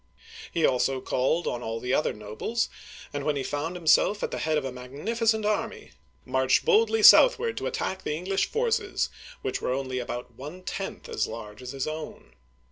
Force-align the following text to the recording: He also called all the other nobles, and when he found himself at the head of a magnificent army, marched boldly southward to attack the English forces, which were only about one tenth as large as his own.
He 0.51 0.65
also 0.65 0.99
called 0.99 1.45
all 1.45 1.79
the 1.79 1.93
other 1.93 2.11
nobles, 2.11 2.69
and 3.13 3.23
when 3.23 3.35
he 3.35 3.43
found 3.43 3.75
himself 3.75 4.23
at 4.23 4.31
the 4.31 4.39
head 4.39 4.57
of 4.57 4.65
a 4.65 4.71
magnificent 4.71 5.45
army, 5.45 5.91
marched 6.25 6.65
boldly 6.65 7.03
southward 7.03 7.55
to 7.57 7.67
attack 7.67 8.01
the 8.01 8.15
English 8.15 8.47
forces, 8.47 9.09
which 9.43 9.61
were 9.61 9.73
only 9.73 9.99
about 9.99 10.33
one 10.33 10.63
tenth 10.63 11.07
as 11.07 11.27
large 11.27 11.61
as 11.61 11.71
his 11.73 11.85
own. 11.85 12.33